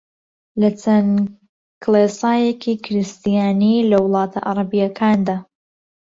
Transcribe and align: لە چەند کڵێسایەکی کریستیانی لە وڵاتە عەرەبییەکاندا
لە 0.61 0.69
چەند 0.81 1.13
کڵێسایەکی 1.83 2.73
کریستیانی 2.85 3.85
لە 3.89 3.97
وڵاتە 4.05 4.39
عەرەبییەکاندا 4.47 5.37